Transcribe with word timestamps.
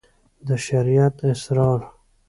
د 0.47 0.49
شريعت 0.65 1.15
اسرار 1.31 1.81